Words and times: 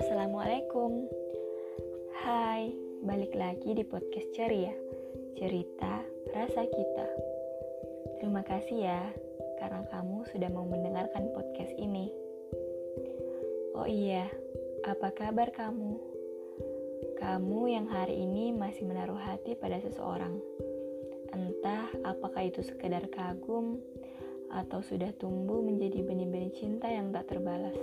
Assalamualaikum. 0.00 1.04
Hai, 2.24 2.72
balik 3.04 3.36
lagi 3.36 3.76
di 3.76 3.84
podcast 3.84 4.32
Ceria 4.32 4.72
Cerita 5.36 6.08
Rasa 6.32 6.64
Kita. 6.64 7.08
Terima 8.16 8.40
kasih 8.48 8.80
ya 8.80 9.12
Karena 9.60 9.84
kamu 9.92 10.24
sudah 10.32 10.48
mau 10.48 10.64
mendengarkan 10.64 11.36
podcast 11.36 11.76
ini. 11.76 12.08
Oh 13.76 13.84
iya, 13.84 14.24
apa 14.88 15.12
kabar 15.12 15.52
kamu? 15.52 16.00
Kamu 17.20 17.68
yang 17.68 17.92
hari 17.92 18.24
ini 18.24 18.56
masih 18.56 18.88
menaruh 18.88 19.20
hati 19.20 19.52
pada 19.52 19.76
seseorang. 19.84 20.32
Entah 21.28 21.92
apakah 22.08 22.48
itu 22.48 22.64
sekedar 22.64 23.04
kagum 23.12 23.84
Atau 24.48 24.80
sudah 24.80 25.12
tumbuh 25.16 25.60
menjadi 25.60 26.00
benih-benih 26.04 26.52
cinta 26.56 26.88
yang 26.88 27.12
tak 27.12 27.28
terbalas 27.28 27.76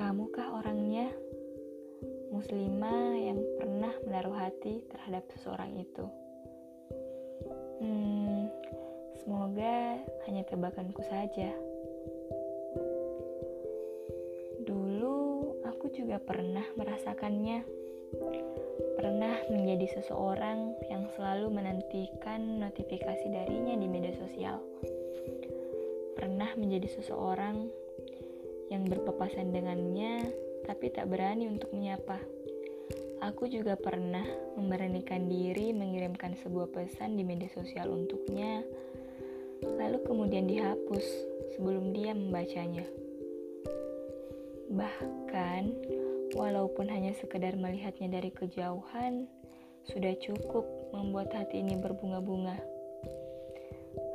Kamukah 0.00 0.58
orangnya? 0.58 1.12
Muslimah 2.32 3.14
yang 3.20 3.38
pernah 3.60 3.92
menaruh 4.08 4.32
hati 4.32 4.80
terhadap 4.88 5.28
seseorang 5.36 5.76
itu. 5.76 6.08
Hmm, 7.84 8.48
semoga 9.20 10.00
hanya 10.24 10.42
tebakanku 10.48 11.04
saja. 11.04 11.52
Dulu 14.64 15.18
aku 15.68 15.92
juga 15.92 16.16
pernah 16.16 16.64
merasakannya. 16.80 17.60
Menjadi 19.80 20.04
seseorang 20.04 20.76
yang 20.92 21.08
selalu 21.16 21.56
menantikan 21.56 22.60
notifikasi 22.60 23.32
darinya 23.32 23.72
di 23.80 23.88
media 23.88 24.12
sosial. 24.12 24.60
Pernah 26.12 26.52
menjadi 26.60 27.00
seseorang 27.00 27.64
yang 28.68 28.84
berpapasan 28.84 29.56
dengannya, 29.56 30.36
tapi 30.68 30.92
tak 30.92 31.08
berani 31.08 31.48
untuk 31.48 31.72
menyapa. 31.72 32.20
Aku 33.24 33.48
juga 33.48 33.72
pernah 33.80 34.20
memberanikan 34.52 35.32
diri 35.32 35.72
mengirimkan 35.72 36.36
sebuah 36.36 36.68
pesan 36.76 37.16
di 37.16 37.24
media 37.24 37.48
sosial 37.48 37.88
untuknya, 37.88 38.60
lalu 39.64 39.96
kemudian 40.04 40.44
dihapus 40.44 41.06
sebelum 41.56 41.96
dia 41.96 42.12
membacanya. 42.12 42.84
Bahkan, 44.76 45.62
walaupun 46.36 46.92
hanya 46.92 47.16
sekedar 47.16 47.56
melihatnya 47.56 48.20
dari 48.20 48.28
kejauhan, 48.28 49.39
sudah 49.88 50.12
cukup 50.20 50.64
membuat 50.92 51.32
hati 51.32 51.64
ini 51.64 51.80
berbunga-bunga. 51.80 52.56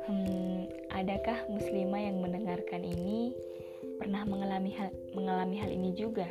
Hmm, 0.06 0.70
adakah 0.94 1.50
muslimah 1.50 1.98
yang 1.98 2.22
mendengarkan 2.22 2.86
ini 2.86 3.34
pernah 3.98 4.22
mengalami 4.22 4.70
hal, 4.78 4.94
mengalami 5.16 5.56
hal 5.58 5.70
ini 5.72 5.90
juga. 5.98 6.28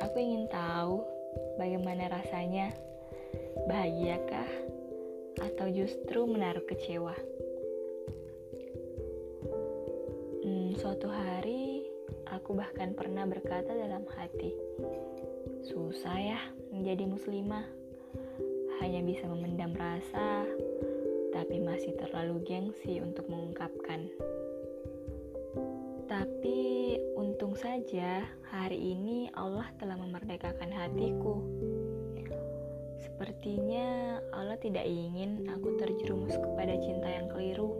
Aku 0.00 0.16
ingin 0.16 0.48
tahu 0.48 1.04
bagaimana 1.60 2.08
rasanya, 2.08 2.72
bahagiakah 3.68 4.48
atau 5.36 5.66
justru 5.68 6.24
menaruh 6.24 6.64
kecewa. 6.64 7.12
Hmm, 10.46 10.72
suatu 10.80 11.12
hari 11.12 11.84
aku 12.30 12.56
bahkan 12.56 12.96
pernah 12.96 13.26
berkata 13.28 13.74
dalam 13.74 14.06
hati, 14.16 14.54
susah 15.66 16.14
ya 16.14 16.40
menjadi 16.70 17.10
muslimah, 17.10 17.66
hanya 18.78 19.02
bisa 19.02 19.26
memendam 19.26 19.74
rasa, 19.74 20.46
tapi 21.34 21.58
masih 21.58 21.90
terlalu 21.98 22.38
gengsi 22.46 23.02
untuk 23.02 23.26
mengungkapkan. 23.26 24.06
Tapi 26.06 26.94
untung 27.18 27.58
saja 27.58 28.22
hari 28.46 28.78
ini 28.78 29.26
Allah 29.34 29.66
telah 29.82 29.98
memerdekakan 29.98 30.70
hatiku. 30.70 31.42
Sepertinya 33.02 34.22
Allah 34.30 34.54
tidak 34.62 34.86
ingin 34.86 35.50
aku 35.50 35.74
terjerumus 35.82 36.38
kepada 36.38 36.78
cinta 36.78 37.10
yang 37.10 37.26
keliru. 37.26 37.74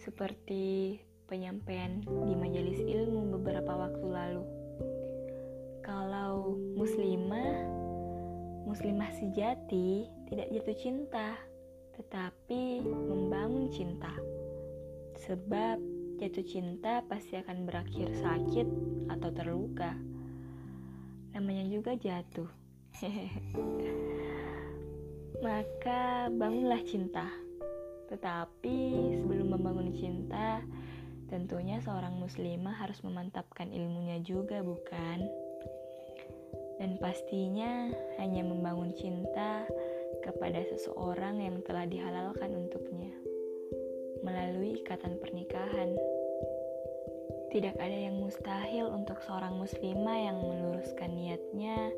Seperti 0.00 0.96
penyampaian 1.28 2.00
di 2.00 2.32
majelis 2.32 2.80
ilmu 2.80 2.97
muslimah, 6.78 7.58
muslimah 8.70 9.10
sejati 9.18 10.06
tidak 10.30 10.46
jatuh 10.54 10.78
cinta, 10.78 11.34
tetapi 11.98 12.86
membangun 12.86 13.66
cinta. 13.74 14.14
Sebab 15.26 15.98
Jatuh 16.18 16.42
cinta 16.42 16.98
pasti 17.06 17.38
akan 17.38 17.62
berakhir 17.62 18.10
sakit 18.18 18.66
atau 19.06 19.30
terluka. 19.30 19.94
Namanya 21.30 21.62
juga 21.70 21.94
jatuh. 21.94 22.50
Maka 25.46 26.26
bangunlah 26.26 26.82
cinta. 26.82 27.30
Tetapi 28.10 28.78
sebelum 29.22 29.54
membangun 29.54 29.94
cinta, 29.94 30.58
tentunya 31.30 31.78
seorang 31.86 32.18
muslimah 32.18 32.74
harus 32.74 32.98
memantapkan 33.06 33.70
ilmunya 33.70 34.18
juga, 34.18 34.58
bukan? 34.58 35.22
Dan 36.78 36.96
pastinya 37.02 37.90
hanya 38.22 38.46
membangun 38.46 38.94
cinta 38.94 39.66
kepada 40.22 40.62
seseorang 40.70 41.42
yang 41.42 41.58
telah 41.66 41.84
dihalalkan 41.84 42.54
untuknya 42.54 43.10
melalui 44.22 44.82
ikatan 44.82 45.18
pernikahan. 45.18 45.94
Tidak 47.48 47.80
ada 47.80 47.98
yang 48.08 48.20
mustahil 48.20 48.92
untuk 48.92 49.24
seorang 49.24 49.56
muslimah 49.56 50.18
yang 50.20 50.36
meluruskan 50.36 51.16
niatnya 51.16 51.90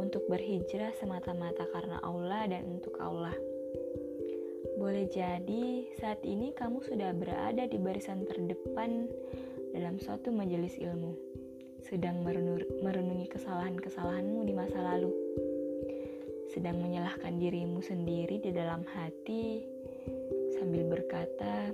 untuk 0.00 0.24
berhijrah 0.24 0.96
semata-mata 0.96 1.68
karena 1.68 2.00
Allah 2.00 2.48
dan 2.48 2.64
untuk 2.80 2.96
Allah. 2.96 3.36
Boleh 4.80 5.04
jadi 5.08 5.84
saat 6.00 6.24
ini 6.24 6.52
kamu 6.56 6.80
sudah 6.80 7.12
berada 7.12 7.64
di 7.68 7.76
barisan 7.76 8.24
terdepan 8.24 9.08
dalam 9.76 10.00
suatu 10.00 10.32
majelis 10.32 10.80
ilmu, 10.80 11.12
sedang 11.86 12.18
merenungi 12.82 13.30
kesalahan-kesalahanmu 13.30 14.42
di 14.42 14.54
masa 14.58 14.74
lalu, 14.82 15.14
sedang 16.50 16.82
menyalahkan 16.82 17.38
dirimu 17.38 17.78
sendiri 17.78 18.42
di 18.42 18.50
dalam 18.50 18.82
hati 18.90 19.62
sambil 20.58 20.82
berkata, 20.90 21.70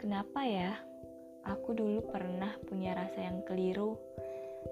"Kenapa 0.00 0.40
ya? 0.48 0.72
Aku 1.44 1.76
dulu 1.76 2.00
pernah 2.08 2.56
punya 2.64 2.96
rasa 2.96 3.28
yang 3.28 3.44
keliru 3.44 4.00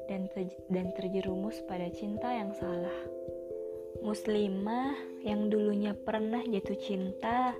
dan 0.08 0.24
ter 0.32 0.48
dan 0.72 0.96
terjerumus 0.96 1.60
pada 1.68 1.92
cinta 1.92 2.32
yang 2.32 2.56
salah." 2.56 2.98
Muslimah 4.00 4.96
yang 5.22 5.52
dulunya 5.52 5.92
pernah 5.92 6.40
jatuh 6.40 6.80
cinta, 6.80 7.52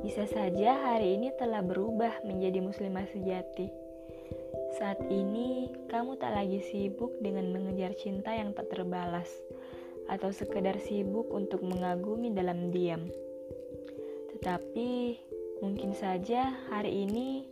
bisa 0.00 0.24
saja 0.30 0.78
hari 0.78 1.18
ini 1.18 1.34
telah 1.34 1.60
berubah 1.60 2.22
menjadi 2.22 2.62
muslimah 2.62 3.04
sejati. 3.10 3.87
Saat 4.78 5.02
ini, 5.10 5.72
kamu 5.90 6.16
tak 6.16 6.32
lagi 6.32 6.62
sibuk 6.62 7.16
dengan 7.18 7.50
mengejar 7.50 7.92
cinta 7.98 8.32
yang 8.32 8.54
tak 8.54 8.70
terbalas, 8.70 9.28
atau 10.08 10.32
sekedar 10.32 10.80
sibuk 10.80 11.28
untuk 11.28 11.60
mengagumi 11.60 12.32
dalam 12.32 12.72
diam. 12.72 13.06
Tetapi 14.32 15.20
mungkin 15.60 15.92
saja 15.92 16.54
hari 16.72 17.04
ini 17.04 17.44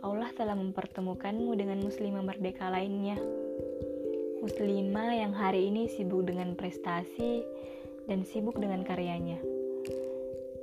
Allah 0.00 0.32
telah 0.34 0.56
mempertemukanmu 0.56 1.52
dengan 1.54 1.84
muslimah 1.84 2.24
merdeka 2.24 2.72
lainnya. 2.72 3.20
Muslimah 4.40 5.12
yang 5.12 5.36
hari 5.36 5.68
ini 5.68 5.86
sibuk 5.92 6.24
dengan 6.24 6.56
prestasi 6.56 7.44
dan 8.08 8.24
sibuk 8.24 8.56
dengan 8.56 8.82
karyanya. 8.82 9.38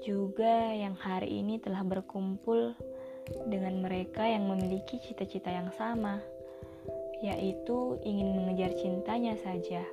Juga 0.01 0.73
yang 0.73 0.97
hari 0.97 1.39
ini 1.45 1.61
telah 1.61 1.85
berkumpul 1.85 2.73
dengan 3.47 3.83
mereka 3.83 4.23
yang 4.23 4.47
memiliki 4.47 4.99
cita-cita 5.03 5.51
yang 5.51 5.71
sama, 5.75 6.19
yaitu 7.19 7.97
ingin 8.05 8.35
mengejar 8.37 8.71
cintanya 8.77 9.35
saja. 9.41 9.83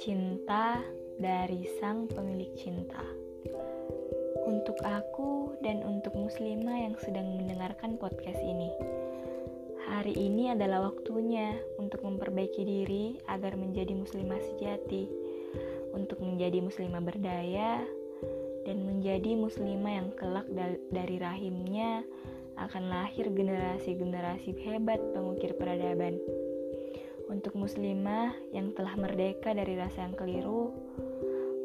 Cinta 0.00 0.80
dari 1.20 1.68
sang 1.78 2.08
pemilik 2.08 2.50
cinta. 2.56 3.04
Untuk 4.48 4.80
aku 4.80 5.60
dan 5.60 5.84
untuk 5.84 6.16
muslimah 6.16 6.88
yang 6.88 6.96
sedang 6.96 7.36
mendengarkan 7.36 8.00
podcast 8.00 8.40
ini. 8.40 8.72
Hari 9.90 10.16
ini 10.16 10.54
adalah 10.54 10.88
waktunya 10.88 11.58
untuk 11.76 12.06
memperbaiki 12.06 12.62
diri 12.62 13.18
agar 13.28 13.58
menjadi 13.58 13.92
muslimah 13.92 14.38
sejati, 14.38 15.10
untuk 15.92 16.22
menjadi 16.22 16.62
muslimah 16.62 17.02
berdaya, 17.02 17.84
dan 18.64 18.86
menjadi 18.86 19.34
muslimah 19.36 19.92
yang 19.92 20.08
kelak 20.14 20.46
dari 20.92 21.16
rahimnya 21.18 22.06
akan 22.60 22.92
lahir 22.92 23.32
generasi-generasi 23.32 24.52
hebat 24.68 25.00
pengukir 25.16 25.56
peradaban. 25.56 26.20
Untuk 27.30 27.56
muslimah 27.56 28.34
yang 28.52 28.74
telah 28.76 28.98
merdeka 28.98 29.54
dari 29.54 29.78
rasa 29.78 30.04
yang 30.04 30.14
keliru, 30.18 30.74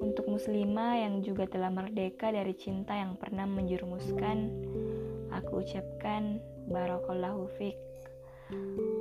Untuk 0.04 0.28
muslimah 0.28 1.08
yang 1.08 1.24
juga 1.24 1.48
telah 1.48 1.72
merdeka 1.72 2.28
dari 2.28 2.52
cinta 2.52 2.92
yang 3.00 3.16
pernah 3.16 3.48
menjerumuskan, 3.48 4.52
aku 5.32 5.64
ucapkan 5.64 6.44
Barakallahu 6.68 7.48
fiqh. 7.56 7.80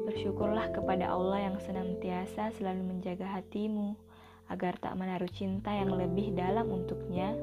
Bersyukurlah 0.07 0.71
kepada 0.71 1.11
Allah 1.11 1.51
yang 1.51 1.57
senantiasa 1.59 2.55
selalu 2.55 2.95
menjaga 2.95 3.27
hatimu 3.27 3.99
agar 4.53 4.79
tak 4.79 4.95
menaruh 4.95 5.29
cinta 5.33 5.73
yang 5.75 5.93
lebih 5.93 6.31
dalam 6.37 6.71
untuknya, 6.71 7.35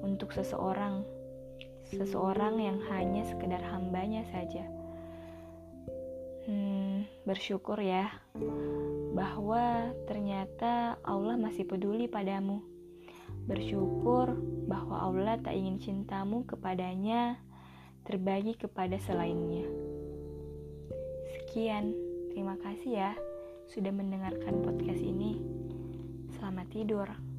untuk 0.00 0.32
seseorang, 0.32 1.04
seseorang 1.90 2.62
yang 2.62 2.78
hanya 2.90 3.26
sekedar 3.26 3.60
hambanya 3.66 4.22
saja. 4.30 4.62
Hmm, 6.46 7.06
bersyukur 7.26 7.78
ya 7.78 8.10
bahwa 9.14 9.92
ternyata 10.06 10.98
Allah 11.02 11.36
masih 11.36 11.66
peduli 11.66 12.06
padamu. 12.06 12.62
Bersyukur 13.46 14.38
bahwa 14.70 15.02
Allah 15.10 15.36
tak 15.42 15.54
ingin 15.58 15.82
cintamu 15.82 16.46
kepadanya 16.46 17.38
terbagi 18.06 18.54
kepada 18.54 18.98
selainnya. 19.02 19.66
Sekian, 21.34 21.94
terima 22.30 22.54
kasih 22.62 22.90
ya 22.94 23.12
sudah 23.70 23.94
mendengarkan 23.94 24.62
podcast 24.62 25.02
ini. 25.02 25.42
Selamat 26.38 26.66
tidur. 26.70 27.29